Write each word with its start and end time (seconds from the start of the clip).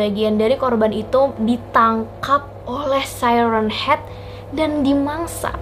sebagian 0.00 0.40
dari 0.40 0.56
korban 0.56 0.96
itu 0.96 1.36
ditangkap 1.44 2.48
oleh 2.64 3.04
Siren 3.04 3.68
Head 3.68 4.00
dan 4.56 4.80
dimangsa. 4.80 5.52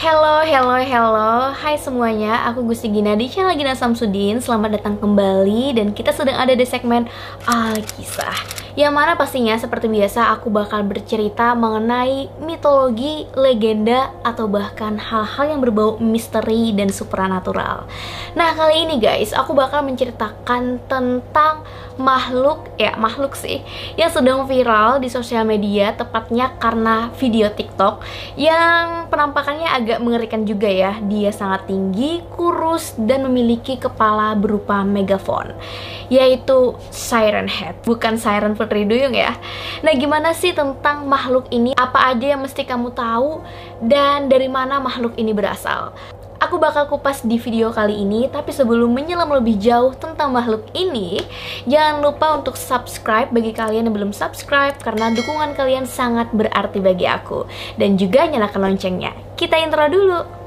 Hello, 0.00 0.40
hello, 0.40 0.80
hello. 0.80 1.52
Hai 1.52 1.76
semuanya, 1.76 2.48
aku 2.48 2.64
Gusti 2.64 2.88
Gina 2.88 3.12
di 3.12 3.28
channel 3.28 3.52
Gina 3.60 3.76
Samsudin. 3.76 4.40
Selamat 4.40 4.80
datang 4.80 4.96
kembali 4.96 5.76
dan 5.76 5.92
kita 5.92 6.16
sedang 6.16 6.40
ada 6.40 6.56
di 6.56 6.64
segmen 6.64 7.04
Alkisah 7.44 8.61
yang 8.72 8.96
mana 8.96 9.14
pastinya 9.20 9.52
seperti 9.58 9.88
biasa 9.88 10.32
aku 10.32 10.48
bakal 10.48 10.80
bercerita 10.86 11.52
mengenai 11.52 12.32
mitologi, 12.40 13.28
legenda, 13.36 14.10
atau 14.24 14.48
bahkan 14.48 14.96
hal-hal 14.96 15.52
yang 15.52 15.60
berbau 15.60 16.00
misteri 16.00 16.72
dan 16.72 16.88
supranatural. 16.88 17.84
Nah 18.32 18.50
kali 18.56 18.88
ini 18.88 18.96
guys, 18.96 19.36
aku 19.36 19.52
bakal 19.52 19.84
menceritakan 19.84 20.80
tentang 20.88 21.64
makhluk, 22.00 22.72
ya 22.80 22.96
makhluk 22.96 23.36
sih, 23.36 23.60
yang 24.00 24.08
sedang 24.08 24.48
viral 24.48 24.96
di 25.04 25.12
sosial 25.12 25.44
media, 25.44 25.92
tepatnya 25.92 26.56
karena 26.56 27.12
video 27.20 27.52
TikTok 27.52 28.00
yang 28.40 29.12
penampakannya 29.12 29.68
agak 29.68 30.00
mengerikan 30.00 30.48
juga 30.48 30.72
ya. 30.72 30.96
Dia 31.04 31.28
sangat 31.28 31.68
tinggi, 31.68 32.24
kurus, 32.32 32.96
dan 32.96 33.28
memiliki 33.28 33.76
kepala 33.76 34.32
berupa 34.32 34.80
megafon, 34.80 35.52
yaitu 36.08 36.72
Siren 36.88 37.52
Head, 37.52 37.84
bukan 37.84 38.16
Siren 38.16 38.56
Putri 38.62 38.86
Duyung 38.86 39.18
ya. 39.18 39.34
Nah, 39.82 39.90
gimana 39.98 40.30
sih 40.30 40.54
tentang 40.54 41.02
makhluk 41.10 41.50
ini? 41.50 41.74
Apa 41.74 42.14
aja 42.14 42.38
yang 42.38 42.46
mesti 42.46 42.62
kamu 42.62 42.94
tahu 42.94 43.42
dan 43.82 44.30
dari 44.30 44.46
mana 44.46 44.78
makhluk 44.78 45.18
ini 45.18 45.34
berasal? 45.34 45.90
Aku 46.42 46.58
bakal 46.58 46.90
kupas 46.90 47.22
di 47.22 47.38
video 47.38 47.70
kali 47.70 48.02
ini, 48.02 48.26
tapi 48.26 48.50
sebelum 48.50 48.90
menyelam 48.90 49.30
lebih 49.30 49.62
jauh 49.62 49.94
tentang 49.94 50.34
makhluk 50.34 50.66
ini, 50.74 51.22
jangan 51.70 52.02
lupa 52.02 52.34
untuk 52.34 52.58
subscribe 52.58 53.30
bagi 53.30 53.54
kalian 53.54 53.86
yang 53.86 53.94
belum 53.94 54.10
subscribe 54.10 54.74
karena 54.82 55.14
dukungan 55.14 55.54
kalian 55.54 55.86
sangat 55.86 56.34
berarti 56.34 56.82
bagi 56.82 57.06
aku. 57.06 57.46
Dan 57.78 57.94
juga 57.94 58.26
nyalakan 58.26 58.74
loncengnya. 58.74 59.14
Kita 59.38 59.54
intro 59.54 59.86
dulu. 59.86 60.41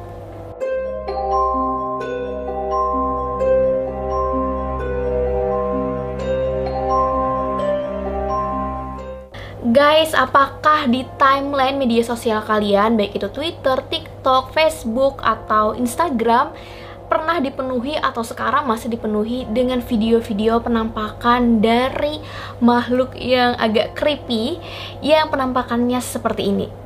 Guys, 9.75 10.15
apakah 10.15 10.87
di 10.87 11.03
timeline 11.19 11.75
media 11.75 11.99
sosial 11.99 12.39
kalian, 12.47 12.95
baik 12.95 13.19
itu 13.19 13.27
Twitter, 13.27 13.83
TikTok, 13.83 14.55
Facebook, 14.55 15.19
atau 15.19 15.75
Instagram, 15.75 16.55
pernah 17.11 17.43
dipenuhi 17.43 17.99
atau 17.99 18.23
sekarang 18.23 18.71
masih 18.71 18.87
dipenuhi 18.87 19.43
dengan 19.51 19.83
video-video 19.83 20.63
penampakan 20.63 21.59
dari 21.59 22.23
makhluk 22.63 23.19
yang 23.19 23.59
agak 23.59 23.99
creepy 23.99 24.63
yang 25.03 25.27
penampakannya 25.27 25.99
seperti 25.99 26.55
ini? 26.55 26.84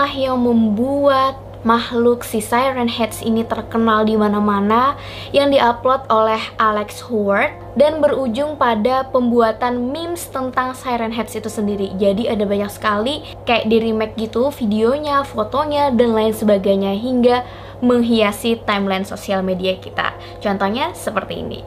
Inilah 0.00 0.16
yang 0.32 0.40
membuat 0.40 1.36
makhluk 1.60 2.24
si 2.24 2.40
Siren 2.40 2.88
Heads 2.88 3.20
ini 3.20 3.44
terkenal 3.44 4.08
di 4.08 4.16
mana-mana 4.16 4.96
yang 5.28 5.52
diupload 5.52 6.08
oleh 6.08 6.40
Alex 6.56 7.04
Howard 7.04 7.52
dan 7.76 8.00
berujung 8.00 8.56
pada 8.56 9.04
pembuatan 9.12 9.92
memes 9.92 10.24
tentang 10.32 10.72
Siren 10.72 11.12
Heads 11.12 11.36
itu 11.36 11.52
sendiri. 11.52 11.92
Jadi 12.00 12.32
ada 12.32 12.48
banyak 12.48 12.72
sekali 12.72 13.28
kayak 13.44 13.68
di 13.68 13.76
remake 13.76 14.16
gitu 14.16 14.48
videonya, 14.48 15.20
fotonya 15.20 15.92
dan 15.92 16.16
lain 16.16 16.32
sebagainya 16.32 16.96
hingga 16.96 17.44
menghiasi 17.84 18.56
timeline 18.64 19.04
sosial 19.04 19.44
media 19.44 19.76
kita. 19.76 20.16
Contohnya 20.40 20.96
seperti 20.96 21.44
ini. 21.44 21.60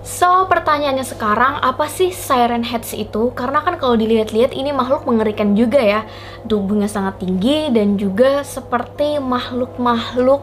So, 0.00 0.48
pertanyaannya 0.48 1.04
sekarang, 1.04 1.60
apa 1.60 1.84
sih 1.84 2.08
Siren 2.08 2.64
Heads 2.64 2.96
itu? 2.96 3.36
Karena 3.36 3.60
kan 3.60 3.76
kalau 3.76 4.00
dilihat-lihat 4.00 4.56
ini 4.56 4.72
makhluk 4.72 5.04
mengerikan 5.04 5.52
juga 5.52 5.76
ya. 5.76 6.08
Tubuhnya 6.48 6.88
sangat 6.88 7.20
tinggi 7.20 7.68
dan 7.68 8.00
juga 8.00 8.40
seperti 8.40 9.20
makhluk-makhluk 9.20 10.40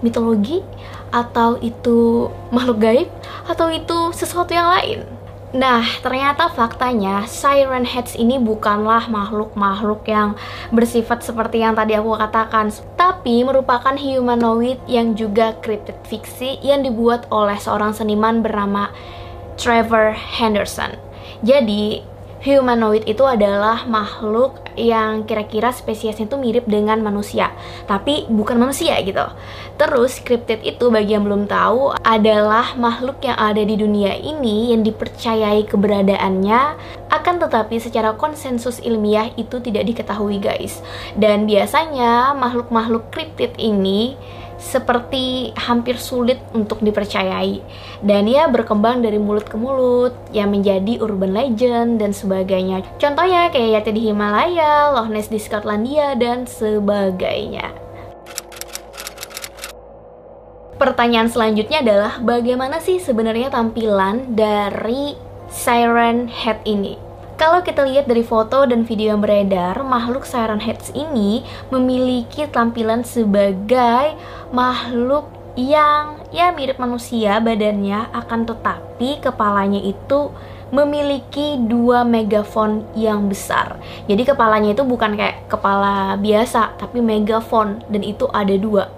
mitologi 0.00 0.64
atau 1.12 1.60
itu 1.60 2.28
makhluk 2.48 2.80
gaib 2.80 3.08
atau 3.44 3.68
itu 3.68 4.16
sesuatu 4.16 4.56
yang 4.56 4.68
lain. 4.72 5.15
Nah, 5.56 5.80
ternyata 6.04 6.52
faktanya 6.52 7.24
Siren 7.24 7.88
Heads 7.88 8.12
ini 8.12 8.36
bukanlah 8.36 9.08
makhluk-makhluk 9.08 10.04
yang 10.04 10.36
bersifat 10.68 11.24
seperti 11.24 11.64
yang 11.64 11.72
tadi 11.72 11.96
aku 11.96 12.12
katakan, 12.12 12.68
tapi 12.92 13.40
merupakan 13.40 13.96
humanoid 13.96 14.76
yang 14.84 15.16
juga 15.16 15.56
cryptid 15.64 15.96
fiksi 16.04 16.60
yang 16.60 16.84
dibuat 16.84 17.24
oleh 17.32 17.56
seorang 17.56 17.96
seniman 17.96 18.44
bernama 18.44 18.92
Trevor 19.56 20.12
Henderson. 20.12 21.00
Jadi, 21.40 22.04
humanoid 22.46 23.02
itu 23.10 23.26
adalah 23.26 23.82
makhluk 23.90 24.62
yang 24.78 25.26
kira-kira 25.26 25.74
spesiesnya 25.74 26.30
itu 26.30 26.38
mirip 26.38 26.62
dengan 26.70 27.02
manusia, 27.02 27.50
tapi 27.90 28.30
bukan 28.30 28.54
manusia 28.54 28.94
gitu. 29.02 29.26
Terus 29.74 30.22
cryptid 30.22 30.62
itu 30.62 30.86
bagi 30.88 31.18
yang 31.18 31.26
belum 31.26 31.50
tahu 31.50 31.98
adalah 32.06 32.78
makhluk 32.78 33.18
yang 33.26 33.34
ada 33.34 33.58
di 33.58 33.74
dunia 33.74 34.14
ini 34.14 34.70
yang 34.70 34.86
dipercayai 34.86 35.66
keberadaannya 35.66 36.60
akan 37.10 37.34
tetapi 37.42 37.82
secara 37.82 38.14
konsensus 38.14 38.78
ilmiah 38.78 39.34
itu 39.34 39.58
tidak 39.58 39.90
diketahui 39.90 40.38
guys. 40.38 40.78
Dan 41.18 41.50
biasanya 41.50 42.30
makhluk-makhluk 42.38 43.10
cryptid 43.10 43.58
ini 43.58 44.14
seperti 44.66 45.54
hampir 45.54 45.94
sulit 45.94 46.42
untuk 46.50 46.82
dipercayai. 46.82 47.62
Dan 48.02 48.26
ia 48.26 48.50
berkembang 48.50 49.06
dari 49.06 49.22
mulut 49.22 49.46
ke 49.46 49.54
mulut 49.54 50.12
yang 50.34 50.50
menjadi 50.50 50.98
urban 50.98 51.30
legend 51.30 52.02
dan 52.02 52.10
sebagainya. 52.10 52.82
Contohnya 52.98 53.46
kayak 53.54 53.86
Yati 53.86 53.90
di 53.94 54.10
Himalaya, 54.10 54.90
Loch 54.90 55.06
Ness 55.06 55.30
di 55.30 55.38
Skotlandia 55.38 56.18
dan 56.18 56.50
sebagainya. 56.50 57.70
Pertanyaan 60.76 61.32
selanjutnya 61.32 61.80
adalah 61.80 62.20
bagaimana 62.20 62.82
sih 62.82 63.00
sebenarnya 63.00 63.48
tampilan 63.48 64.36
dari 64.36 65.16
Siren 65.48 66.28
Head 66.28 66.60
ini 66.68 67.05
kalau 67.36 67.60
kita 67.60 67.84
lihat 67.84 68.08
dari 68.08 68.24
foto 68.24 68.64
dan 68.64 68.88
video 68.88 69.12
yang 69.12 69.20
beredar, 69.20 69.76
makhluk 69.84 70.24
Siren 70.24 70.60
Heads 70.60 70.88
ini 70.96 71.44
memiliki 71.68 72.48
tampilan 72.48 73.04
sebagai 73.04 74.16
makhluk 74.56 75.28
yang 75.56 76.20
ya 76.32 76.52
mirip 76.52 76.80
manusia 76.80 77.40
badannya 77.40 78.12
akan 78.12 78.44
tetapi 78.44 79.20
kepalanya 79.20 79.80
itu 79.80 80.32
memiliki 80.72 81.60
dua 81.60 82.08
megafon 82.08 82.88
yang 82.96 83.28
besar. 83.28 83.76
Jadi 84.08 84.24
kepalanya 84.24 84.72
itu 84.72 84.82
bukan 84.88 85.16
kayak 85.16 85.48
kepala 85.52 86.16
biasa, 86.16 86.76
tapi 86.80 87.04
megafon 87.04 87.84
dan 87.92 88.00
itu 88.00 88.24
ada 88.32 88.56
dua. 88.56 88.88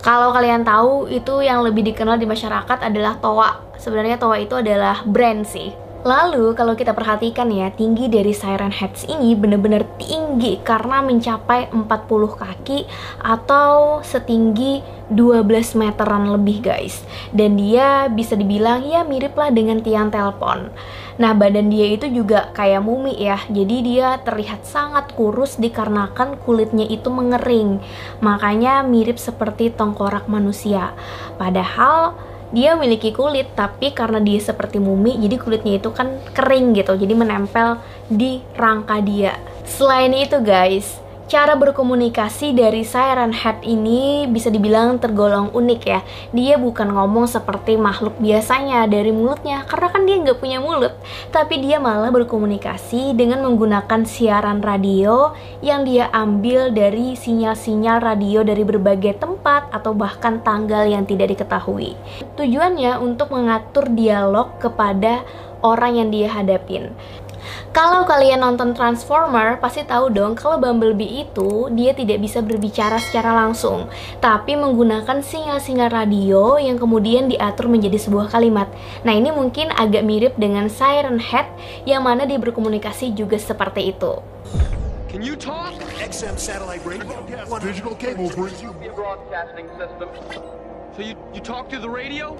Kalau 0.00 0.32
kalian 0.32 0.64
tahu 0.64 1.12
itu 1.12 1.44
yang 1.44 1.60
lebih 1.60 1.84
dikenal 1.92 2.16
di 2.16 2.24
masyarakat 2.24 2.78
adalah 2.80 3.20
toa. 3.20 3.60
Sebenarnya 3.76 4.16
toa 4.16 4.40
itu 4.40 4.56
adalah 4.56 5.04
brand 5.04 5.44
sih 5.44 5.85
Lalu 6.06 6.54
kalau 6.54 6.78
kita 6.78 6.94
perhatikan 6.94 7.50
ya, 7.50 7.66
tinggi 7.74 8.06
dari 8.06 8.30
Siren 8.30 8.70
Heads 8.70 9.10
ini 9.10 9.34
benar-benar 9.34 9.82
tinggi 9.98 10.54
karena 10.62 11.02
mencapai 11.02 11.74
40 11.74 11.82
kaki 12.30 12.86
atau 13.18 13.98
setinggi 14.06 14.86
12 15.10 15.74
meteran 15.74 16.30
lebih 16.30 16.62
guys. 16.62 17.02
Dan 17.34 17.58
dia 17.58 18.06
bisa 18.06 18.38
dibilang 18.38 18.86
ya 18.86 19.02
mirip 19.02 19.34
lah 19.34 19.50
dengan 19.50 19.82
tiang 19.82 20.14
telepon. 20.14 20.70
Nah 21.18 21.34
badan 21.34 21.74
dia 21.74 21.90
itu 21.90 22.06
juga 22.06 22.54
kayak 22.54 22.86
mumi 22.86 23.18
ya, 23.18 23.42
jadi 23.50 23.76
dia 23.82 24.08
terlihat 24.22 24.62
sangat 24.62 25.10
kurus 25.18 25.58
dikarenakan 25.58 26.38
kulitnya 26.46 26.86
itu 26.86 27.10
mengering. 27.10 27.82
Makanya 28.22 28.86
mirip 28.86 29.18
seperti 29.18 29.74
tengkorak 29.74 30.30
manusia. 30.30 30.94
Padahal 31.34 32.14
dia 32.54 32.78
memiliki 32.78 33.10
kulit 33.10 33.54
tapi 33.54 33.90
karena 33.90 34.22
dia 34.22 34.38
seperti 34.38 34.78
mumi 34.78 35.18
jadi 35.18 35.36
kulitnya 35.38 35.78
itu 35.78 35.90
kan 35.90 36.18
kering 36.34 36.76
gitu. 36.76 36.94
Jadi 36.94 37.14
menempel 37.14 37.80
di 38.06 38.42
rangka 38.54 39.02
dia. 39.02 39.38
Selain 39.66 40.14
itu 40.14 40.38
guys 40.42 41.05
Cara 41.26 41.58
berkomunikasi 41.58 42.54
dari 42.54 42.86
Siren 42.86 43.34
Head 43.34 43.66
ini 43.66 44.30
bisa 44.30 44.46
dibilang 44.46 45.02
tergolong 45.02 45.50
unik 45.50 45.82
ya. 45.82 46.06
Dia 46.30 46.54
bukan 46.54 46.94
ngomong 46.94 47.26
seperti 47.26 47.74
makhluk 47.74 48.14
biasanya 48.22 48.86
dari 48.86 49.10
mulutnya, 49.10 49.66
karena 49.66 49.90
kan 49.90 50.06
dia 50.06 50.22
nggak 50.22 50.38
punya 50.38 50.62
mulut. 50.62 50.94
Tapi 51.34 51.58
dia 51.58 51.82
malah 51.82 52.14
berkomunikasi 52.14 53.18
dengan 53.18 53.42
menggunakan 53.42 54.06
siaran 54.06 54.62
radio 54.62 55.34
yang 55.66 55.82
dia 55.82 56.14
ambil 56.14 56.70
dari 56.70 57.18
sinyal-sinyal 57.18 57.98
radio 57.98 58.46
dari 58.46 58.62
berbagai 58.62 59.18
tempat 59.18 59.74
atau 59.74 59.98
bahkan 59.98 60.46
tanggal 60.46 60.86
yang 60.86 61.10
tidak 61.10 61.34
diketahui. 61.34 61.98
Tujuannya 62.38 63.02
untuk 63.02 63.34
mengatur 63.34 63.90
dialog 63.90 64.62
kepada 64.62 65.26
orang 65.66 65.98
yang 65.98 66.08
dia 66.14 66.30
hadapin. 66.30 66.94
Kalau 67.70 68.08
kalian 68.08 68.40
nonton 68.40 68.72
Transformer, 68.72 69.60
pasti 69.60 69.84
tahu 69.84 70.08
dong 70.08 70.32
kalau 70.32 70.56
Bumblebee 70.56 71.28
itu 71.28 71.68
dia 71.76 71.92
tidak 71.92 72.24
bisa 72.24 72.40
berbicara 72.40 72.96
secara 72.96 73.36
langsung, 73.36 73.90
tapi 74.22 74.56
menggunakan 74.56 75.20
sinyal-sinyal 75.20 75.92
radio 75.92 76.56
yang 76.56 76.80
kemudian 76.80 77.28
diatur 77.28 77.68
menjadi 77.68 78.00
sebuah 78.00 78.32
kalimat. 78.32 78.70
Nah, 79.04 79.12
ini 79.12 79.28
mungkin 79.30 79.72
agak 79.76 80.02
mirip 80.02 80.34
dengan 80.40 80.72
Siren 80.72 81.20
Head 81.20 81.46
yang 81.84 82.04
mana 82.04 82.24
dia 82.24 82.40
berkomunikasi 82.40 83.12
juga 83.12 83.36
seperti 83.36 83.92
itu. 83.92 84.18
Can 85.16 85.22
you 85.24 85.36
talk? 85.36 85.72
XM 85.96 86.36
satellite 86.36 86.84
radio. 86.84 87.24
Digital 87.62 87.94
cable 87.96 88.28
broadcasting 88.92 89.68
system. 89.80 90.08
So 90.96 91.00
you 91.00 91.16
you 91.32 91.40
talk 91.40 91.68
to 91.70 91.78
the 91.78 91.88
radio? 91.88 92.36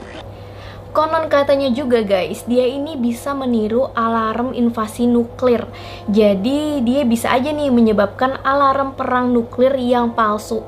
Konon 0.97 1.29
katanya 1.29 1.69
juga 1.69 2.01
guys, 2.01 2.49
dia 2.49 2.65
ini 2.65 2.97
bisa 2.97 3.37
meniru 3.37 3.93
alarm 3.93 4.57
invasi 4.57 5.05
nuklir. 5.05 5.69
Jadi 6.09 6.81
dia 6.81 7.05
bisa 7.05 7.37
aja 7.37 7.53
nih 7.53 7.69
menyebabkan 7.69 8.41
alarm 8.41 8.97
perang 8.97 9.29
nuklir 9.29 9.77
yang 9.77 10.17
palsu. 10.17 10.65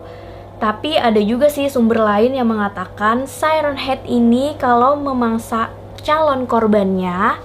Tapi 0.61 1.01
ada 1.01 1.17
juga 1.25 1.49
sih 1.49 1.73
sumber 1.73 2.05
lain 2.05 2.37
yang 2.37 2.53
mengatakan 2.53 3.25
Siren 3.25 3.81
Head 3.81 4.05
ini 4.05 4.53
kalau 4.61 5.01
memangsa 5.01 5.73
calon 6.05 6.45
korbannya, 6.45 7.41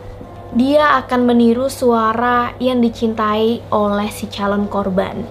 dia 0.52 1.00
akan 1.00 1.24
meniru 1.24 1.72
suara 1.72 2.52
yang 2.60 2.84
dicintai 2.84 3.64
oleh 3.72 4.12
si 4.12 4.28
calon 4.28 4.68
korban. 4.68 5.24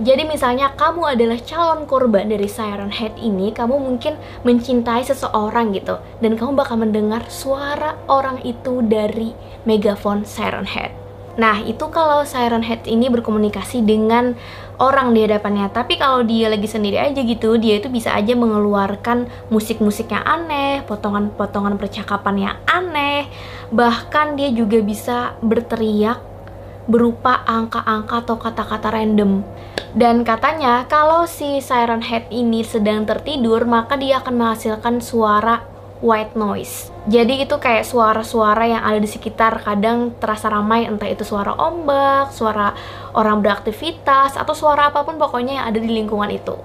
Jadi 0.00 0.24
misalnya 0.24 0.72
kamu 0.80 1.12
adalah 1.12 1.36
calon 1.44 1.84
korban 1.84 2.24
dari 2.24 2.48
Siren 2.48 2.88
Head 2.88 3.20
ini, 3.20 3.52
kamu 3.52 3.76
mungkin 3.76 4.16
mencintai 4.48 5.04
seseorang 5.04 5.76
gitu, 5.76 6.00
dan 6.24 6.40
kamu 6.40 6.56
bakal 6.56 6.80
mendengar 6.80 7.28
suara 7.28 8.00
orang 8.08 8.40
itu 8.40 8.80
dari 8.80 9.36
megafon 9.68 10.24
Siren 10.24 10.64
Head. 10.64 10.96
Nah, 11.36 11.60
itu 11.60 11.84
kalau 11.92 12.24
Siren 12.24 12.64
Head 12.64 12.88
ini 12.88 13.12
berkomunikasi 13.12 13.84
dengan 13.84 14.40
orang 14.80 15.12
di 15.12 15.20
hadapannya. 15.28 15.68
Tapi 15.68 16.00
kalau 16.00 16.24
dia 16.24 16.48
lagi 16.48 16.64
sendiri 16.64 16.96
aja 16.96 17.20
gitu, 17.20 17.60
dia 17.60 17.76
itu 17.76 17.92
bisa 17.92 18.16
aja 18.16 18.32
mengeluarkan 18.32 19.28
musik-musik 19.52 20.10
yang 20.10 20.24
aneh, 20.24 20.80
potongan-potongan 20.88 21.76
percakapan 21.76 22.48
yang 22.50 22.56
aneh. 22.64 23.28
Bahkan 23.68 24.40
dia 24.40 24.48
juga 24.50 24.80
bisa 24.80 25.36
berteriak 25.44 26.29
berupa 26.90 27.46
angka-angka 27.46 28.26
atau 28.26 28.36
kata-kata 28.36 28.90
random. 28.90 29.46
Dan 29.94 30.26
katanya 30.26 30.90
kalau 30.90 31.30
si 31.30 31.62
Siren 31.62 32.02
Head 32.02 32.26
ini 32.34 32.66
sedang 32.66 33.06
tertidur, 33.06 33.62
maka 33.62 33.94
dia 33.94 34.18
akan 34.18 34.34
menghasilkan 34.34 34.98
suara 34.98 35.62
white 36.02 36.34
noise. 36.34 36.90
Jadi 37.06 37.44
itu 37.44 37.56
kayak 37.56 37.86
suara-suara 37.86 38.66
yang 38.66 38.82
ada 38.82 38.98
di 38.98 39.08
sekitar 39.08 39.60
kadang 39.62 40.12
terasa 40.18 40.48
ramai 40.48 40.88
entah 40.88 41.08
itu 41.08 41.22
suara 41.24 41.54
ombak, 41.54 42.34
suara 42.34 42.74
orang 43.14 43.40
beraktivitas 43.40 44.36
atau 44.36 44.52
suara 44.52 44.90
apa 44.90 45.04
pun 45.04 45.16
pokoknya 45.16 45.62
yang 45.62 45.66
ada 45.70 45.78
di 45.78 45.88
lingkungan 45.88 46.32
itu. 46.32 46.56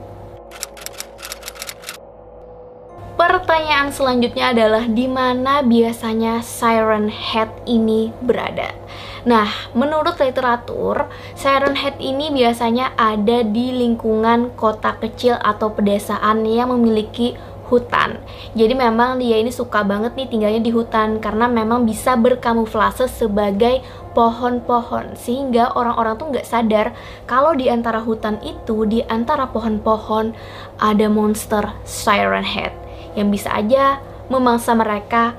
Pertanyaan 3.15 3.95
selanjutnya 3.95 4.51
adalah 4.51 4.83
di 4.91 5.07
mana 5.07 5.63
biasanya 5.63 6.43
Siren 6.43 7.07
Head 7.07 7.47
ini 7.63 8.11
berada? 8.19 8.84
Nah, 9.25 9.49
menurut 9.73 10.21
literatur, 10.21 11.09
Siren 11.33 11.73
Head 11.73 11.97
ini 11.97 12.29
biasanya 12.29 12.93
ada 12.93 13.41
di 13.41 13.73
lingkungan 13.73 14.53
kota 14.53 15.01
kecil 15.01 15.41
atau 15.41 15.73
pedesaan 15.73 16.45
yang 16.45 16.69
memiliki 16.69 17.33
hutan. 17.65 18.21
Jadi 18.53 18.77
memang 18.77 19.17
dia 19.17 19.41
ini 19.41 19.49
suka 19.49 19.81
banget 19.81 20.13
nih 20.13 20.29
tinggalnya 20.29 20.61
di 20.61 20.69
hutan 20.69 21.17
karena 21.17 21.49
memang 21.49 21.89
bisa 21.89 22.13
berkamuflase 22.13 23.09
sebagai 23.09 23.81
pohon-pohon 24.13 25.17
sehingga 25.17 25.73
orang-orang 25.73 26.15
tuh 26.15 26.29
nggak 26.29 26.47
sadar 26.47 26.93
kalau 27.25 27.57
di 27.57 27.67
antara 27.67 27.99
hutan 27.99 28.37
itu 28.45 28.85
di 28.85 29.01
antara 29.09 29.49
pohon-pohon 29.49 30.37
ada 30.77 31.07
monster 31.09 31.73
Siren 31.83 32.45
Head 32.45 32.71
yang 33.17 33.33
bisa 33.33 33.49
aja 33.51 33.99
memangsa 34.29 34.77
mereka 34.77 35.33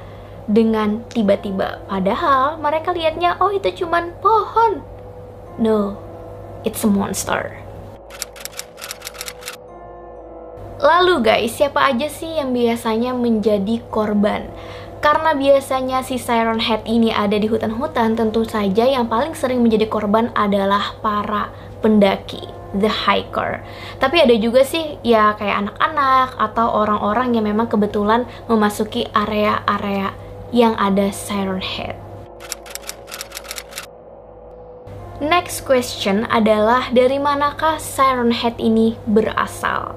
dengan 0.46 1.02
tiba-tiba. 1.10 1.82
Padahal 1.90 2.58
mereka 2.62 2.94
lihatnya, 2.94 3.38
oh 3.42 3.50
itu 3.50 3.84
cuman 3.84 4.14
pohon. 4.22 4.82
No, 5.58 5.98
it's 6.62 6.86
a 6.86 6.90
monster. 6.90 7.66
Lalu 10.76 11.24
guys, 11.24 11.56
siapa 11.56 11.88
aja 11.88 12.06
sih 12.06 12.36
yang 12.38 12.54
biasanya 12.54 13.16
menjadi 13.16 13.82
korban? 13.90 14.46
Karena 15.00 15.32
biasanya 15.32 16.04
si 16.04 16.20
Siren 16.20 16.60
Head 16.60 16.84
ini 16.84 17.14
ada 17.14 17.36
di 17.38 17.48
hutan-hutan, 17.48 18.18
tentu 18.18 18.44
saja 18.44 18.84
yang 18.84 19.08
paling 19.08 19.32
sering 19.32 19.64
menjadi 19.64 19.88
korban 19.88 20.34
adalah 20.36 20.98
para 21.00 21.48
pendaki, 21.80 22.44
the 22.76 22.90
hiker. 22.90 23.64
Tapi 24.02 24.16
ada 24.20 24.34
juga 24.36 24.68
sih 24.68 25.00
ya 25.00 25.32
kayak 25.38 25.64
anak-anak 25.64 26.28
atau 26.38 26.66
orang-orang 26.84 27.38
yang 27.38 27.48
memang 27.48 27.72
kebetulan 27.72 28.28
memasuki 28.50 29.08
area-area 29.16 30.25
yang 30.54 30.78
ada 30.78 31.10
Siren 31.10 31.62
Head. 31.62 31.96
Next 35.16 35.64
question 35.64 36.28
adalah 36.28 36.92
dari 36.92 37.16
manakah 37.16 37.80
Siren 37.80 38.30
Head 38.36 38.60
ini 38.60 39.00
berasal? 39.08 39.96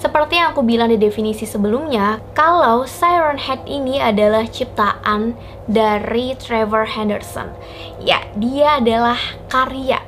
Seperti 0.00 0.36
yang 0.40 0.52
aku 0.52 0.64
bilang 0.64 0.92
di 0.92 1.00
definisi 1.00 1.44
sebelumnya, 1.48 2.20
kalau 2.36 2.84
Siren 2.88 3.40
Head 3.40 3.64
ini 3.68 4.00
adalah 4.00 4.44
ciptaan 4.48 5.36
dari 5.68 6.36
Trevor 6.36 6.84
Henderson. 6.88 7.52
Ya, 8.00 8.24
dia 8.36 8.80
adalah 8.80 9.16
karya, 9.48 10.00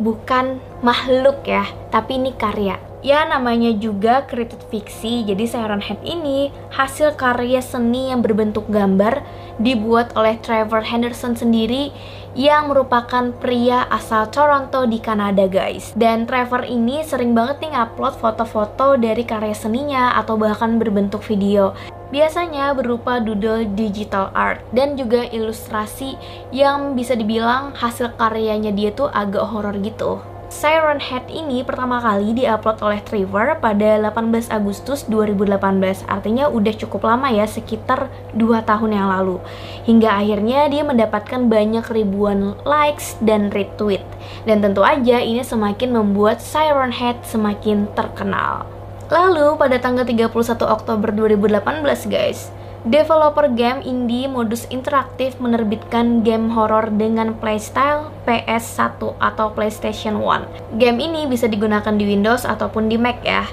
bukan 0.00 0.60
makhluk 0.80 1.44
ya, 1.44 1.68
tapi 1.88 2.20
ini 2.20 2.32
karya. 2.36 2.89
Ya 3.00 3.24
namanya 3.24 3.72
juga 3.80 4.28
kritik 4.28 4.60
fiksi, 4.68 5.24
jadi 5.24 5.48
Siren 5.48 5.80
Head 5.80 6.04
ini 6.04 6.52
hasil 6.68 7.16
karya 7.16 7.64
seni 7.64 8.12
yang 8.12 8.20
berbentuk 8.20 8.68
gambar 8.68 9.24
dibuat 9.56 10.12
oleh 10.20 10.36
Trevor 10.44 10.84
Henderson 10.84 11.32
sendiri 11.32 11.96
yang 12.36 12.68
merupakan 12.68 13.32
pria 13.40 13.88
asal 13.88 14.28
Toronto 14.28 14.84
di 14.84 15.00
Kanada 15.00 15.48
guys. 15.48 15.96
Dan 15.96 16.28
Trevor 16.28 16.68
ini 16.68 17.00
sering 17.00 17.32
banget 17.32 17.64
nih 17.64 17.72
ngupload 17.72 18.20
foto-foto 18.20 19.00
dari 19.00 19.24
karya 19.24 19.56
seninya 19.56 20.20
atau 20.20 20.36
bahkan 20.36 20.76
berbentuk 20.76 21.24
video. 21.24 21.72
Biasanya 22.12 22.76
berupa 22.76 23.16
doodle 23.16 23.64
digital 23.72 24.28
art 24.36 24.60
dan 24.76 25.00
juga 25.00 25.24
ilustrasi 25.24 26.20
yang 26.52 26.92
bisa 26.92 27.16
dibilang 27.16 27.72
hasil 27.72 28.12
karyanya 28.20 28.76
dia 28.76 28.92
tuh 28.92 29.08
agak 29.08 29.48
horor 29.48 29.72
gitu. 29.80 30.20
Siren 30.50 30.98
Head 30.98 31.30
ini 31.30 31.62
pertama 31.62 32.02
kali 32.02 32.34
diupload 32.34 32.82
oleh 32.82 32.98
Trevor 33.06 33.62
pada 33.62 34.02
18 34.02 34.50
Agustus 34.50 35.06
2018 35.06 36.10
Artinya 36.10 36.50
udah 36.50 36.74
cukup 36.74 37.06
lama 37.06 37.30
ya, 37.30 37.46
sekitar 37.46 38.10
2 38.34 38.58
tahun 38.66 38.98
yang 38.98 39.06
lalu. 39.14 39.38
Hingga 39.86 40.10
akhirnya 40.10 40.66
dia 40.66 40.82
mendapatkan 40.82 41.46
banyak 41.46 41.86
ribuan 41.94 42.58
likes 42.66 43.14
dan 43.22 43.54
retweet. 43.54 44.02
Dan 44.42 44.58
tentu 44.58 44.82
aja 44.82 45.22
ini 45.22 45.46
semakin 45.46 45.94
membuat 45.94 46.42
Siren 46.42 46.98
Head 46.98 47.22
semakin 47.22 47.86
terkenal. 47.94 48.66
Lalu 49.06 49.54
pada 49.54 49.78
tanggal 49.78 50.02
31 50.02 50.34
Oktober 50.66 51.14
2018 51.14 52.10
guys 52.10 52.50
Developer 52.80 53.44
game 53.52 53.84
indie 53.84 54.24
modus 54.24 54.64
interaktif 54.72 55.36
menerbitkan 55.36 56.24
game 56.24 56.48
horor 56.48 56.88
dengan 56.88 57.36
playstyle 57.36 58.08
PS1 58.24 58.96
atau 59.20 59.52
PlayStation 59.52 60.16
1. 60.16 60.80
Game 60.80 60.96
ini 60.96 61.28
bisa 61.28 61.44
digunakan 61.44 61.92
di 61.92 62.08
Windows 62.08 62.48
ataupun 62.48 62.88
di 62.88 62.96
Mac 62.96 63.20
ya. 63.20 63.44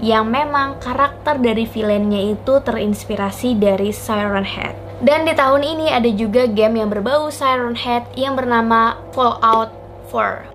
Yang 0.00 0.32
memang 0.32 0.80
karakter 0.80 1.36
dari 1.44 1.68
villainnya 1.68 2.32
itu 2.32 2.56
terinspirasi 2.64 3.60
dari 3.60 3.92
Siren 3.92 4.48
Head. 4.48 4.72
Dan 5.04 5.28
di 5.28 5.36
tahun 5.36 5.60
ini 5.60 5.92
ada 5.92 6.08
juga 6.08 6.48
game 6.48 6.80
yang 6.80 6.88
berbau 6.88 7.28
Siren 7.28 7.76
Head 7.76 8.08
yang 8.16 8.32
bernama 8.32 8.96
Fallout 9.12 9.76
4. 10.08 10.48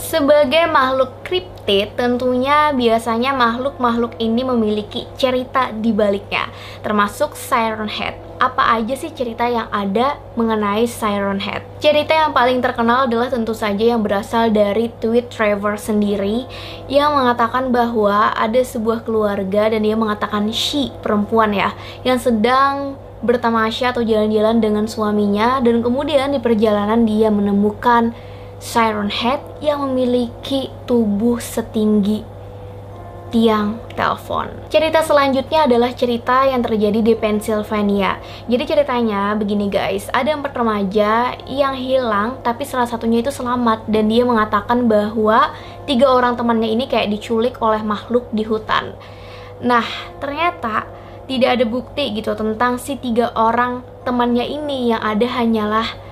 Sebagai 0.00 0.64
makhluk 0.72 1.12
kripto 1.28 1.55
Bukti 1.66 1.82
tentunya 1.98 2.70
biasanya 2.70 3.34
makhluk-makhluk 3.34 4.22
ini 4.22 4.46
memiliki 4.46 5.02
cerita 5.18 5.74
di 5.74 5.90
baliknya, 5.90 6.46
termasuk 6.86 7.34
Siren 7.34 7.90
Head. 7.90 8.14
Apa 8.38 8.78
aja 8.78 8.94
sih 8.94 9.10
cerita 9.10 9.50
yang 9.50 9.66
ada 9.74 10.14
mengenai 10.38 10.86
Siren 10.86 11.42
Head? 11.42 11.66
Cerita 11.82 12.14
yang 12.14 12.30
paling 12.30 12.62
terkenal 12.62 13.10
adalah 13.10 13.34
tentu 13.34 13.50
saja 13.50 13.82
yang 13.82 13.98
berasal 13.98 14.54
dari 14.54 14.94
tweet 15.02 15.26
Trevor 15.26 15.74
sendiri 15.74 16.46
yang 16.86 17.18
mengatakan 17.18 17.74
bahwa 17.74 18.30
ada 18.30 18.62
sebuah 18.62 19.02
keluarga 19.02 19.66
dan 19.66 19.82
dia 19.82 19.98
mengatakan 19.98 20.46
she 20.54 20.94
perempuan 21.02 21.50
ya 21.50 21.74
yang 22.06 22.22
sedang 22.22 22.94
bertamasya 23.26 23.90
atau 23.90 24.06
jalan-jalan 24.06 24.62
dengan 24.62 24.86
suaminya 24.86 25.58
dan 25.58 25.82
kemudian 25.82 26.30
di 26.30 26.38
perjalanan 26.38 27.02
dia 27.02 27.26
menemukan 27.26 28.14
Siren 28.56 29.12
Head 29.12 29.40
yang 29.60 29.84
memiliki 29.84 30.72
tubuh 30.88 31.36
setinggi 31.36 32.36
tiang 33.28 33.76
telepon. 33.98 34.48
Cerita 34.70 35.02
selanjutnya 35.02 35.66
adalah 35.66 35.90
cerita 35.92 36.46
yang 36.46 36.62
terjadi 36.62 37.02
di 37.02 37.14
Pennsylvania. 37.18 38.22
Jadi 38.46 38.64
ceritanya 38.64 39.34
begini 39.34 39.66
guys, 39.66 40.06
ada 40.14 40.32
empat 40.32 40.54
remaja 40.54 41.34
yang 41.50 41.74
hilang 41.74 42.38
tapi 42.40 42.62
salah 42.62 42.86
satunya 42.86 43.20
itu 43.20 43.34
selamat 43.34 43.84
dan 43.90 44.06
dia 44.06 44.22
mengatakan 44.22 44.86
bahwa 44.86 45.52
tiga 45.84 46.06
orang 46.08 46.38
temannya 46.38 46.70
ini 46.70 46.86
kayak 46.86 47.10
diculik 47.12 47.58
oleh 47.58 47.82
makhluk 47.82 48.24
di 48.30 48.46
hutan. 48.46 48.94
Nah, 49.60 49.84
ternyata 50.22 50.86
tidak 51.26 51.58
ada 51.58 51.64
bukti 51.66 52.14
gitu 52.14 52.32
tentang 52.38 52.78
si 52.78 52.94
tiga 52.94 53.34
orang 53.34 53.82
temannya 54.06 54.46
ini 54.46 54.94
yang 54.94 55.02
ada 55.02 55.26
hanyalah 55.26 56.05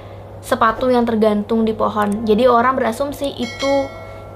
sepatu 0.45 0.93
yang 0.93 1.09
tergantung 1.09 1.65
di 1.65 1.73
pohon. 1.73 2.29
Jadi 2.29 2.45
orang 2.45 2.77
berasumsi 2.77 3.33
itu 3.33 3.75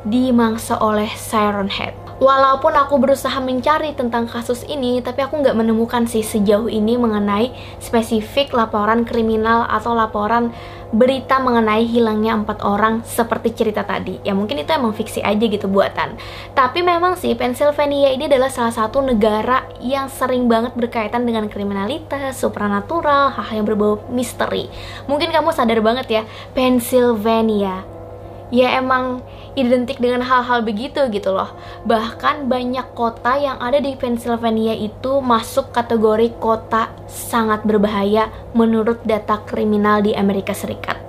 dimangsa 0.08 0.80
oleh 0.80 1.12
Siren 1.12 1.68
Head. 1.68 2.07
Walaupun 2.18 2.74
aku 2.74 2.98
berusaha 2.98 3.38
mencari 3.38 3.94
tentang 3.94 4.26
kasus 4.26 4.66
ini, 4.66 4.98
tapi 4.98 5.22
aku 5.22 5.38
nggak 5.38 5.54
menemukan 5.54 6.02
sih 6.10 6.26
sejauh 6.26 6.66
ini 6.66 6.98
mengenai 6.98 7.54
spesifik 7.78 8.50
laporan 8.50 9.06
kriminal 9.06 9.62
atau 9.70 9.94
laporan 9.94 10.50
berita 10.90 11.38
mengenai 11.38 11.86
hilangnya 11.86 12.34
empat 12.34 12.66
orang 12.66 13.06
seperti 13.06 13.54
cerita 13.54 13.86
tadi. 13.86 14.18
Ya 14.26 14.34
mungkin 14.34 14.58
itu 14.58 14.66
emang 14.66 14.98
fiksi 14.98 15.22
aja 15.22 15.46
gitu 15.46 15.70
buatan. 15.70 16.18
Tapi 16.58 16.82
memang 16.82 17.14
sih 17.14 17.38
Pennsylvania 17.38 18.10
ini 18.10 18.26
adalah 18.26 18.50
salah 18.50 18.74
satu 18.74 18.98
negara 18.98 19.62
yang 19.78 20.10
sering 20.10 20.50
banget 20.50 20.74
berkaitan 20.74 21.22
dengan 21.22 21.46
kriminalitas, 21.46 22.34
supranatural, 22.34 23.30
hal-hal 23.30 23.62
yang 23.62 23.68
berbau 23.70 24.02
misteri. 24.10 24.66
Mungkin 25.06 25.30
kamu 25.30 25.54
sadar 25.54 25.78
banget 25.78 26.06
ya, 26.10 26.22
Pennsylvania 26.50 27.98
ya 28.48 28.80
emang 28.80 29.20
identik 29.54 30.02
dengan 30.02 30.20
hal-hal 30.26 30.60
begitu 30.66 31.06
gitu 31.08 31.32
loh. 31.32 31.54
Bahkan 31.86 32.50
banyak 32.50 32.92
kota 32.92 33.38
yang 33.38 33.56
ada 33.62 33.78
di 33.80 33.94
Pennsylvania 33.94 34.74
itu 34.74 35.22
masuk 35.22 35.70
kategori 35.70 36.34
kota 36.42 36.92
sangat 37.08 37.64
berbahaya 37.64 38.28
menurut 38.52 39.00
data 39.06 39.40
kriminal 39.46 40.04
di 40.04 40.12
Amerika 40.12 40.52
Serikat. 40.52 41.08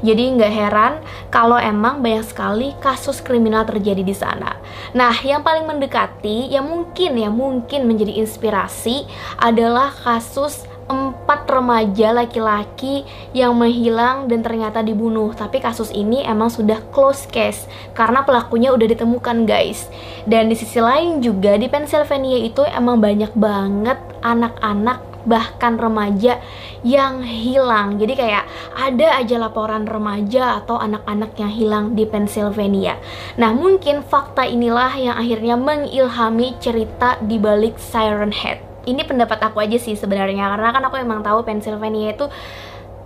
Jadi 0.00 0.32
nggak 0.32 0.52
heran 0.52 0.92
kalau 1.28 1.60
emang 1.60 2.00
banyak 2.00 2.24
sekali 2.24 2.72
kasus 2.80 3.20
kriminal 3.20 3.68
terjadi 3.68 4.00
di 4.00 4.16
sana. 4.16 4.56
Nah, 4.96 5.12
yang 5.20 5.44
paling 5.44 5.68
mendekati, 5.68 6.48
yang 6.48 6.64
mungkin 6.64 7.20
ya 7.20 7.28
mungkin 7.28 7.84
menjadi 7.84 8.16
inspirasi 8.24 9.04
adalah 9.36 9.92
kasus 9.92 10.64
empat 10.90 11.46
remaja 11.46 12.10
laki-laki 12.10 13.06
yang 13.30 13.54
menghilang 13.54 14.26
dan 14.26 14.42
ternyata 14.42 14.82
dibunuh. 14.82 15.30
Tapi 15.30 15.62
kasus 15.62 15.94
ini 15.94 16.26
emang 16.26 16.50
sudah 16.50 16.82
close 16.90 17.30
case 17.30 17.70
karena 17.94 18.26
pelakunya 18.26 18.74
udah 18.74 18.90
ditemukan 18.90 19.46
guys. 19.46 19.86
Dan 20.26 20.50
di 20.50 20.58
sisi 20.58 20.82
lain 20.82 21.22
juga 21.22 21.54
di 21.54 21.70
Pennsylvania 21.70 22.42
itu 22.42 22.66
emang 22.66 22.98
banyak 22.98 23.30
banget 23.38 23.98
anak-anak 24.26 25.10
bahkan 25.28 25.76
remaja 25.76 26.40
yang 26.80 27.20
hilang. 27.20 28.00
Jadi 28.00 28.16
kayak 28.16 28.44
ada 28.72 29.20
aja 29.20 29.36
laporan 29.36 29.84
remaja 29.84 30.60
atau 30.64 30.80
anak-anak 30.80 31.36
yang 31.36 31.52
hilang 31.52 31.84
di 31.92 32.08
Pennsylvania. 32.08 32.96
Nah, 33.36 33.52
mungkin 33.52 34.00
fakta 34.00 34.48
inilah 34.48 34.96
yang 34.96 35.16
akhirnya 35.20 35.60
mengilhami 35.60 36.56
cerita 36.58 37.20
di 37.20 37.36
balik 37.36 37.76
Siren 37.76 38.32
Head 38.32 38.69
ini 38.88 39.02
pendapat 39.04 39.40
aku 39.40 39.60
aja 39.60 39.76
sih 39.76 39.96
sebenarnya 39.96 40.56
karena 40.56 40.68
kan 40.72 40.82
aku 40.88 40.96
emang 41.00 41.20
tahu 41.20 41.44
Pennsylvania 41.44 42.16
itu 42.16 42.26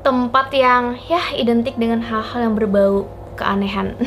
tempat 0.04 0.52
yang 0.52 1.00
ya 1.09 1.33
identik 1.35 1.75
dengan 1.81 2.04
hal-hal 2.04 2.50
yang 2.50 2.54
berbau 2.54 3.09
keanehan. 3.40 3.97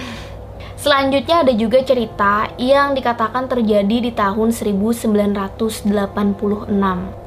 Selanjutnya 0.78 1.42
ada 1.42 1.54
juga 1.58 1.82
cerita 1.82 2.54
yang 2.62 2.94
dikatakan 2.94 3.50
terjadi 3.50 3.98
di 3.98 4.12
tahun 4.14 4.54
1986. 4.54 5.90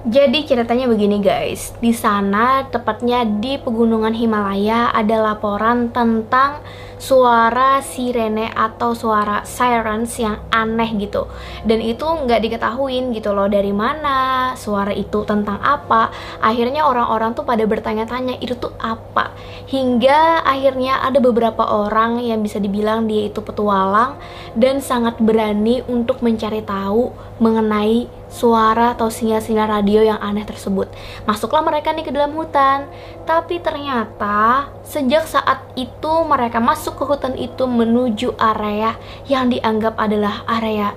Jadi 0.01 0.49
ceritanya 0.49 0.89
begini 0.89 1.21
guys, 1.21 1.77
di 1.77 1.93
sana 1.93 2.65
tepatnya 2.73 3.21
di 3.29 3.61
pegunungan 3.61 4.17
Himalaya 4.17 4.89
ada 4.97 5.21
laporan 5.21 5.93
tentang 5.93 6.65
suara 6.97 7.85
sirene 7.85 8.49
atau 8.49 8.97
suara 8.97 9.45
sirens 9.45 10.17
yang 10.17 10.41
aneh 10.49 10.97
gitu. 11.05 11.29
Dan 11.69 11.85
itu 11.85 12.01
nggak 12.01 12.41
diketahuin 12.41 13.13
gitu 13.13 13.37
loh 13.37 13.45
dari 13.53 13.77
mana 13.77 14.57
suara 14.57 14.89
itu 14.97 15.21
tentang 15.29 15.61
apa. 15.61 16.09
Akhirnya 16.41 16.89
orang-orang 16.89 17.37
tuh 17.37 17.45
pada 17.45 17.69
bertanya-tanya 17.69 18.41
itu 18.41 18.57
tuh 18.57 18.73
apa? 18.81 19.37
Hingga 19.69 20.49
akhirnya 20.49 21.05
ada 21.05 21.21
beberapa 21.21 21.61
orang 21.61 22.25
yang 22.25 22.41
bisa 22.41 22.57
dibilang 22.57 23.05
dia 23.05 23.29
itu 23.29 23.45
petualang 23.45 24.17
dan 24.57 24.81
sangat 24.81 25.21
berani 25.21 25.85
untuk 25.85 26.25
mencari 26.25 26.65
tahu 26.65 27.13
mengenai 27.37 28.20
suara 28.31 28.95
atau 28.95 29.11
sinyal-sinyal 29.11 29.69
radio 29.69 30.07
yang 30.07 30.23
aneh 30.23 30.47
tersebut. 30.47 30.87
Masuklah 31.27 31.67
mereka 31.67 31.91
nih 31.91 32.07
ke 32.07 32.15
dalam 32.15 32.33
hutan, 32.33 32.87
tapi 33.27 33.59
ternyata 33.59 34.71
sejak 34.87 35.27
saat 35.27 35.67
itu 35.75 36.13
mereka 36.25 36.63
masuk 36.63 36.97
ke 36.97 37.05
hutan 37.05 37.35
itu 37.35 37.67
menuju 37.67 38.39
area 38.39 38.95
yang 39.27 39.51
dianggap 39.51 39.99
adalah 39.99 40.47
area 40.47 40.95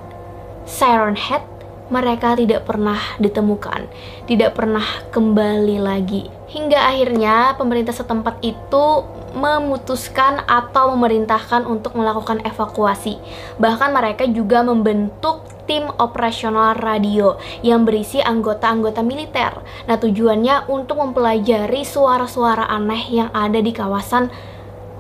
Siren 0.63 1.19
Head, 1.19 1.43
mereka 1.91 2.39
tidak 2.39 2.63
pernah 2.63 2.97
ditemukan, 3.19 3.91
tidak 4.25 4.55
pernah 4.55 4.85
kembali 5.11 5.77
lagi. 5.83 6.31
Hingga 6.47 6.79
akhirnya 6.79 7.57
pemerintah 7.59 7.91
setempat 7.91 8.39
itu 8.45 8.85
memutuskan 9.33 10.45
atau 10.45 10.93
memerintahkan 10.95 11.65
untuk 11.65 11.97
melakukan 11.97 12.39
evakuasi. 12.45 13.17
Bahkan 13.57 13.89
mereka 13.91 14.23
juga 14.29 14.61
membentuk 14.61 15.52
tim 15.65 15.87
operasional 15.99 16.75
radio 16.75 17.39
yang 17.63 17.87
berisi 17.87 18.19
anggota-anggota 18.19 19.01
militer. 19.01 19.63
Nah, 19.87 19.97
tujuannya 19.99 20.67
untuk 20.71 20.99
mempelajari 20.99 21.83
suara-suara 21.87 22.67
aneh 22.67 23.03
yang 23.11 23.29
ada 23.31 23.59
di 23.59 23.71
kawasan 23.71 24.27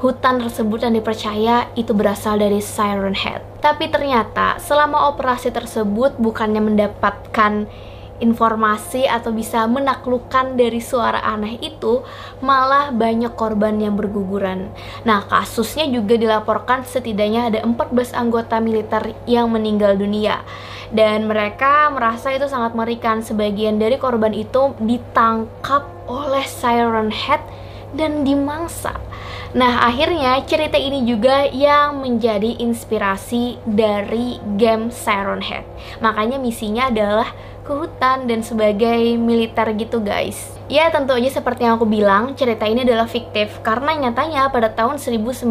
hutan 0.03 0.43
tersebut 0.43 0.83
yang 0.83 0.99
dipercaya 0.99 1.71
itu 1.79 1.95
berasal 1.95 2.35
dari 2.35 2.59
Siren 2.59 3.15
Head. 3.15 3.39
Tapi 3.63 3.87
ternyata 3.87 4.59
selama 4.59 5.07
operasi 5.07 5.47
tersebut 5.47 6.19
bukannya 6.19 6.59
mendapatkan 6.59 7.71
informasi 8.23 9.03
atau 9.03 9.35
bisa 9.35 9.67
menaklukkan 9.67 10.55
dari 10.55 10.79
suara 10.79 11.19
aneh 11.19 11.59
itu, 11.59 11.99
malah 12.39 12.95
banyak 12.95 13.35
korban 13.35 13.75
yang 13.83 13.99
berguguran. 13.99 14.71
Nah, 15.03 15.27
kasusnya 15.27 15.83
juga 15.91 16.15
dilaporkan 16.15 16.87
setidaknya 16.87 17.51
ada 17.51 17.59
14 17.67 18.15
anggota 18.15 18.63
militer 18.63 19.11
yang 19.27 19.51
meninggal 19.51 19.99
dunia. 19.99 20.39
Dan 20.93 21.27
mereka 21.27 21.91
merasa 21.91 22.31
itu 22.31 22.47
sangat 22.47 22.71
merikan. 22.77 23.19
Sebagian 23.19 23.81
dari 23.81 23.99
korban 23.99 24.31
itu 24.31 24.77
ditangkap 24.79 25.83
oleh 26.07 26.45
Siren 26.47 27.09
Head 27.09 27.41
dan 27.97 28.25
dimangsa. 28.25 28.97
Nah, 29.53 29.85
akhirnya 29.85 30.41
cerita 30.49 30.81
ini 30.81 31.05
juga 31.05 31.45
yang 31.45 32.01
menjadi 32.01 32.57
inspirasi 32.57 33.61
dari 33.69 34.41
game 34.57 34.89
Siren 34.89 35.45
Head. 35.45 35.61
Makanya 36.01 36.41
misinya 36.41 36.89
adalah 36.89 37.29
ke 37.63 37.71
hutan 37.71 38.27
dan 38.27 38.43
sebagai 38.43 39.15
militer 39.15 39.71
gitu 39.79 40.03
guys. 40.03 40.51
Ya 40.67 40.91
tentu 40.91 41.15
aja 41.15 41.31
seperti 41.31 41.63
yang 41.63 41.79
aku 41.79 41.87
bilang, 41.87 42.35
cerita 42.35 42.67
ini 42.67 42.83
adalah 42.83 43.07
fiktif 43.07 43.63
karena 43.63 43.95
nyatanya 43.95 44.51
pada 44.51 44.71
tahun 44.71 44.99
1986 44.99 45.43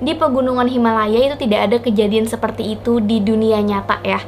di 0.00 0.12
pegunungan 0.16 0.68
Himalaya 0.68 1.32
itu 1.32 1.36
tidak 1.44 1.60
ada 1.68 1.76
kejadian 1.80 2.24
seperti 2.28 2.76
itu 2.76 3.00
di 3.00 3.20
dunia 3.20 3.60
nyata 3.60 4.00
ya. 4.00 4.20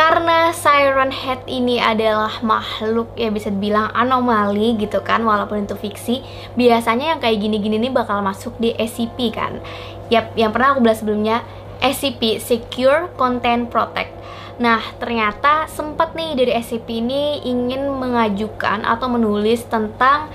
Karena 0.00 0.48
Siren 0.56 1.12
Head 1.12 1.44
ini 1.44 1.76
adalah 1.76 2.40
makhluk 2.40 3.12
ya 3.20 3.28
bisa 3.28 3.52
dibilang 3.52 3.92
anomali 3.92 4.72
gitu 4.80 5.04
kan 5.04 5.20
walaupun 5.20 5.68
itu 5.68 5.76
fiksi, 5.76 6.24
biasanya 6.56 7.12
yang 7.12 7.20
kayak 7.20 7.36
gini-gini 7.36 7.76
nih 7.76 7.92
bakal 7.92 8.24
masuk 8.24 8.56
di 8.56 8.72
SCP 8.80 9.28
kan. 9.36 9.60
Yap, 10.08 10.34
yang 10.34 10.50
pernah 10.50 10.74
aku 10.74 10.82
bahas 10.82 11.04
sebelumnya 11.04 11.44
SCP 11.80 12.38
Secure 12.40 13.12
Content 13.16 13.68
Protect. 13.72 14.12
Nah, 14.60 14.80
ternyata 15.00 15.64
sempat 15.72 16.12
nih 16.12 16.36
dari 16.36 16.52
SCP 16.52 17.00
ini 17.00 17.40
ingin 17.48 17.88
mengajukan 17.96 18.84
atau 18.84 19.08
menulis 19.08 19.64
tentang 19.64 20.28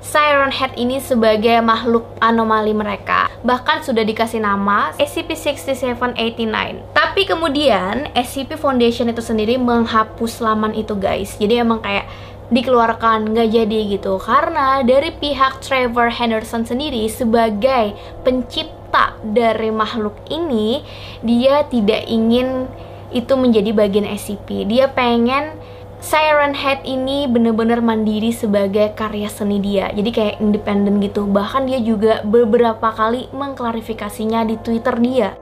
Siren 0.00 0.50
Head 0.50 0.74
ini 0.80 0.96
sebagai 0.98 1.60
makhluk 1.60 2.08
anomali 2.18 2.72
mereka. 2.72 3.28
bahkan 3.40 3.80
sudah 3.80 4.04
dikasih 4.04 4.40
nama 4.44 4.92
SCP-6789. 5.00 6.92
Tapi 6.92 7.22
kemudian 7.24 8.08
SCP 8.12 8.60
Foundation 8.60 9.08
itu 9.08 9.24
sendiri 9.24 9.56
menghapus 9.56 10.44
laman 10.44 10.76
itu 10.76 10.92
guys. 10.92 11.40
Jadi 11.40 11.60
emang 11.60 11.80
kayak 11.80 12.04
dikeluarkan 12.50 13.30
nggak 13.30 13.48
jadi 13.48 13.78
gitu 13.94 14.18
karena 14.18 14.82
dari 14.82 15.14
pihak 15.14 15.62
Trevor 15.62 16.10
Henderson 16.10 16.66
sendiri 16.66 17.06
sebagai 17.06 17.94
pencipta 18.26 18.79
dari 19.22 19.70
makhluk 19.70 20.14
ini 20.28 20.82
dia 21.22 21.64
tidak 21.66 22.06
ingin 22.10 22.66
itu 23.10 23.34
menjadi 23.34 23.70
bagian 23.74 24.06
SCP 24.06 24.66
dia 24.66 24.90
pengen 24.90 25.58
Siren 26.00 26.56
Head 26.56 26.88
ini 26.88 27.28
bener-bener 27.28 27.84
mandiri 27.84 28.32
sebagai 28.32 28.96
karya 28.96 29.28
seni 29.28 29.60
dia. 29.60 29.92
Jadi 29.92 30.08
kayak 30.08 30.40
independen 30.40 30.96
gitu. 31.04 31.28
Bahkan 31.28 31.68
dia 31.68 31.76
juga 31.76 32.24
beberapa 32.24 32.88
kali 32.88 33.28
mengklarifikasinya 33.36 34.48
di 34.48 34.56
Twitter 34.64 34.96
dia. 34.96 35.36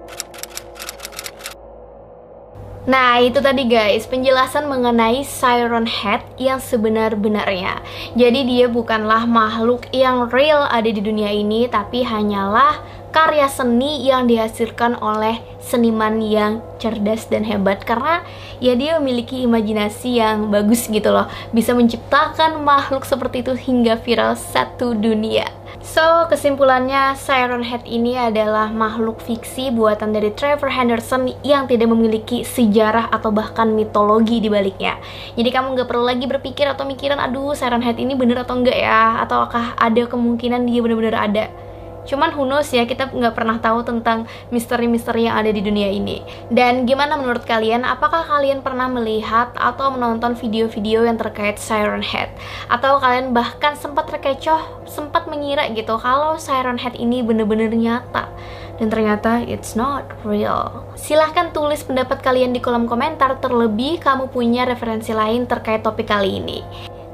Nah, 2.88 3.20
itu 3.20 3.38
tadi 3.44 3.68
guys, 3.68 4.08
penjelasan 4.08 4.64
mengenai 4.64 5.20
Siren 5.20 5.84
Head 5.84 6.24
yang 6.40 6.56
sebenar-benarnya. 6.56 7.84
Jadi 8.16 8.48
dia 8.48 8.66
bukanlah 8.66 9.28
makhluk 9.28 9.86
yang 9.92 10.26
real 10.32 10.64
ada 10.64 10.88
di 10.88 10.98
dunia 10.98 11.28
ini, 11.28 11.68
tapi 11.68 12.00
hanyalah 12.00 12.80
karya 13.18 13.50
seni 13.50 14.06
yang 14.06 14.30
dihasilkan 14.30 14.94
oleh 15.02 15.42
seniman 15.58 16.22
yang 16.22 16.62
cerdas 16.78 17.26
dan 17.26 17.42
hebat 17.42 17.82
karena 17.82 18.22
ya 18.62 18.78
dia 18.78 18.94
memiliki 19.02 19.42
imajinasi 19.42 20.22
yang 20.22 20.54
bagus 20.54 20.86
gitu 20.86 21.10
loh 21.10 21.26
bisa 21.50 21.74
menciptakan 21.74 22.62
makhluk 22.62 23.02
seperti 23.02 23.42
itu 23.42 23.58
hingga 23.58 23.98
viral 23.98 24.38
satu 24.38 24.94
dunia 24.94 25.50
So, 25.78 26.26
kesimpulannya 26.30 27.16
Siren 27.18 27.64
Head 27.64 27.86
ini 27.86 28.14
adalah 28.14 28.68
makhluk 28.70 29.22
fiksi 29.24 29.72
buatan 29.72 30.10
dari 30.10 30.34
Trevor 30.34 30.68
Henderson 30.68 31.32
yang 31.46 31.64
tidak 31.70 31.88
memiliki 31.90 32.44
sejarah 32.44 33.08
atau 33.08 33.32
bahkan 33.32 33.72
mitologi 33.72 34.42
di 34.42 34.50
baliknya. 34.52 35.00
Jadi 35.38 35.48
kamu 35.48 35.78
nggak 35.78 35.88
perlu 35.88 36.04
lagi 36.04 36.28
berpikir 36.28 36.68
atau 36.68 36.84
mikiran, 36.84 37.22
aduh 37.22 37.56
Siren 37.56 37.80
Head 37.80 37.96
ini 37.96 38.18
bener 38.18 38.42
atau 38.42 38.58
enggak 38.58 38.76
ya? 38.76 39.22
Ataukah 39.22 39.78
ada 39.80 40.02
kemungkinan 40.04 40.66
dia 40.66 40.82
bener-bener 40.82 41.16
ada? 41.16 41.67
Cuman 42.08 42.32
who 42.32 42.48
knows 42.48 42.72
ya, 42.72 42.88
kita 42.88 43.12
nggak 43.12 43.36
pernah 43.36 43.60
tahu 43.60 43.84
tentang 43.84 44.24
misteri-misteri 44.48 45.28
yang 45.28 45.36
ada 45.36 45.52
di 45.52 45.60
dunia 45.60 45.92
ini. 45.92 46.24
Dan 46.48 46.88
gimana 46.88 47.20
menurut 47.20 47.44
kalian? 47.44 47.84
Apakah 47.84 48.24
kalian 48.24 48.64
pernah 48.64 48.88
melihat 48.88 49.52
atau 49.52 49.92
menonton 49.92 50.32
video-video 50.32 51.04
yang 51.04 51.20
terkait 51.20 51.60
Siren 51.60 52.00
Head? 52.00 52.32
Atau 52.72 52.96
kalian 52.96 53.36
bahkan 53.36 53.76
sempat 53.76 54.08
terkecoh, 54.08 54.88
sempat 54.88 55.28
mengira 55.28 55.68
gitu 55.68 56.00
kalau 56.00 56.40
Siren 56.40 56.80
Head 56.80 56.96
ini 56.96 57.20
bener-bener 57.20 57.68
nyata? 57.68 58.32
dan 58.78 58.88
ternyata 58.94 59.42
it's 59.42 59.74
not 59.74 60.06
real. 60.22 60.86
Silahkan 60.94 61.50
tulis 61.50 61.82
pendapat 61.82 62.22
kalian 62.22 62.54
di 62.54 62.62
kolom 62.62 62.86
komentar, 62.86 63.42
terlebih 63.42 63.98
kamu 63.98 64.30
punya 64.30 64.64
referensi 64.64 65.10
lain 65.10 65.50
terkait 65.50 65.82
topik 65.82 66.06
kali 66.06 66.38
ini. 66.38 66.62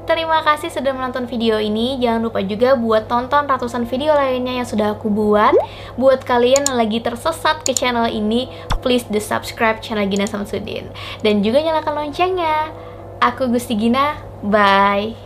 Terima 0.05 0.45
kasih 0.45 0.69
sudah 0.69 0.93
menonton 0.93 1.25
video 1.25 1.57
ini. 1.57 1.97
Jangan 1.97 2.21
lupa 2.29 2.39
juga 2.45 2.77
buat 2.77 3.09
tonton 3.09 3.49
ratusan 3.49 3.89
video 3.89 4.13
lainnya 4.13 4.61
yang 4.61 4.67
sudah 4.69 4.93
aku 4.93 5.09
buat. 5.09 5.57
Buat 5.97 6.21
kalian 6.29 6.69
yang 6.69 6.77
lagi 6.77 7.01
tersesat 7.01 7.65
ke 7.65 7.73
channel 7.73 8.05
ini, 8.05 8.45
please 8.85 9.09
di 9.09 9.17
subscribe 9.17 9.81
channel 9.81 10.05
Gina 10.05 10.29
Samsudin. 10.29 10.93
Dan 11.25 11.41
juga 11.41 11.57
nyalakan 11.57 12.05
loncengnya. 12.05 12.69
Aku 13.17 13.49
Gusti 13.49 13.73
Gina, 13.73 14.21
bye. 14.45 15.24